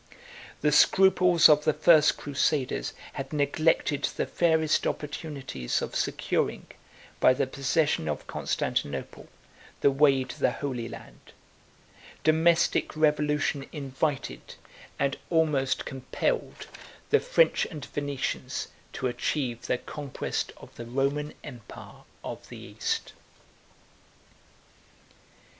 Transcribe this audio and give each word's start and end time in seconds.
The 0.61 0.71
scruples 0.71 1.47
of 1.47 1.63
the 1.63 1.73
first 1.75 2.17
crusaders 2.17 2.93
had 3.13 3.31
neglected 3.31 4.05
the 4.05 4.25
fairest 4.25 4.87
opportunities 4.87 5.79
of 5.79 5.95
securing, 5.95 6.65
by 7.19 7.35
the 7.35 7.45
possession 7.45 8.07
of 8.09 8.25
Constantinople, 8.25 9.27
the 9.81 9.91
way 9.91 10.23
to 10.23 10.39
the 10.39 10.53
Holy 10.53 10.89
Land: 10.89 11.33
domestic 12.23 12.95
revolution 12.95 13.67
invited, 13.71 14.55
and 14.97 15.19
almost 15.29 15.85
compelled, 15.85 16.65
the 17.11 17.19
French 17.19 17.67
and 17.67 17.85
Venetians 17.85 18.69
to 18.93 19.05
achieve 19.05 19.67
the 19.67 19.77
conquest 19.77 20.51
of 20.57 20.73
the 20.77 20.85
Roman 20.87 21.35
empire 21.43 22.05
of 22.23 22.49
the 22.49 22.57
East. 22.57 23.13